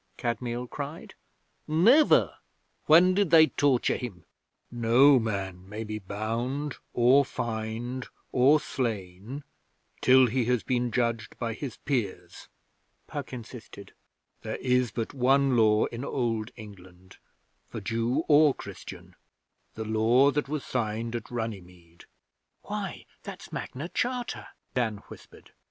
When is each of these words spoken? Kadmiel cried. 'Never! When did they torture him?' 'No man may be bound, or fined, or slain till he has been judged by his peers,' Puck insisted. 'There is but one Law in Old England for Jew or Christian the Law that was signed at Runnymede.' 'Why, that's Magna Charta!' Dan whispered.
Kadmiel 0.17 0.65
cried. 0.67 1.13
'Never! 1.67 2.33
When 2.87 3.13
did 3.13 3.29
they 3.29 3.45
torture 3.45 3.97
him?' 3.97 4.25
'No 4.71 5.19
man 5.19 5.69
may 5.69 5.83
be 5.83 5.99
bound, 5.99 6.77
or 6.91 7.23
fined, 7.23 8.07
or 8.31 8.59
slain 8.59 9.43
till 10.01 10.25
he 10.25 10.45
has 10.45 10.63
been 10.63 10.89
judged 10.91 11.37
by 11.37 11.53
his 11.53 11.77
peers,' 11.77 12.49
Puck 13.05 13.31
insisted. 13.31 13.93
'There 14.41 14.55
is 14.55 14.89
but 14.89 15.13
one 15.13 15.55
Law 15.55 15.85
in 15.85 16.03
Old 16.03 16.49
England 16.55 17.17
for 17.69 17.79
Jew 17.79 18.23
or 18.27 18.55
Christian 18.55 19.15
the 19.75 19.85
Law 19.85 20.31
that 20.31 20.49
was 20.49 20.65
signed 20.65 21.15
at 21.15 21.29
Runnymede.' 21.29 22.05
'Why, 22.63 23.05
that's 23.21 23.51
Magna 23.53 23.87
Charta!' 23.87 24.47
Dan 24.73 25.03
whispered. 25.09 25.51